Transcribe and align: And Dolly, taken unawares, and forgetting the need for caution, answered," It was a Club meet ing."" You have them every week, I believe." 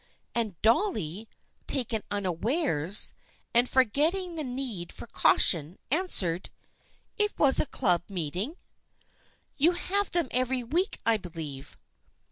And 0.33 0.59
Dolly, 0.63 1.29
taken 1.67 2.01
unawares, 2.09 3.13
and 3.53 3.69
forgetting 3.69 4.33
the 4.33 4.43
need 4.43 4.91
for 4.91 5.05
caution, 5.05 5.77
answered," 5.91 6.49
It 7.19 7.37
was 7.37 7.59
a 7.59 7.67
Club 7.67 8.01
meet 8.09 8.35
ing."" 8.35 8.57
You 9.59 9.73
have 9.73 10.09
them 10.09 10.27
every 10.31 10.63
week, 10.63 10.97
I 11.05 11.17
believe." 11.17 11.77